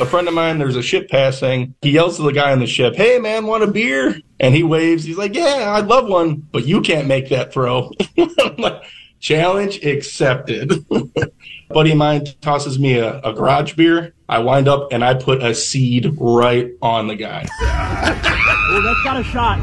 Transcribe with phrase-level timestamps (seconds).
[0.00, 1.74] A friend of mine, there's a ship passing.
[1.82, 4.20] He yells to the guy on the ship, Hey man, want a beer?
[4.38, 5.02] And he waves.
[5.02, 7.90] He's like, Yeah, I'd love one, but you can't make that throw.
[8.58, 8.82] like,
[9.18, 10.86] Challenge accepted.
[11.70, 14.14] Buddy of mine tosses me a, a, garage beer.
[14.28, 17.44] I wind up and I put a seed right on the guy.
[17.60, 19.58] oh, that's got a shot.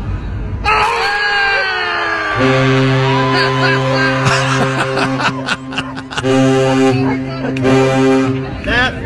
[6.26, 7.35] that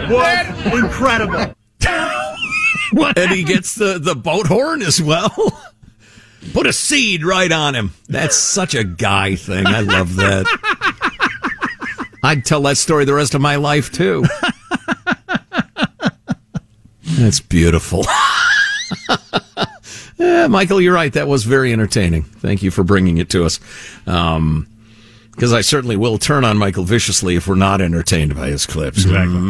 [0.09, 1.55] was incredible.
[2.91, 3.17] what?
[3.17, 5.33] and he gets the, the boat horn as well.
[6.53, 7.91] Put a seed right on him.
[8.07, 9.67] That's such a guy thing.
[9.67, 10.45] I love that.
[12.23, 14.25] I'd tell that story the rest of my life, too.
[17.03, 18.05] That's beautiful.
[20.17, 21.11] yeah, Michael, you're right.
[21.11, 22.23] That was very entertaining.
[22.23, 23.59] Thank you for bringing it to us.
[24.07, 24.67] Um,
[25.31, 29.05] because I certainly will turn on Michael viciously if we're not entertained by his clips.
[29.05, 29.35] Exactly.
[29.35, 29.49] Mm-hmm.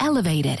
[0.00, 0.60] elevated.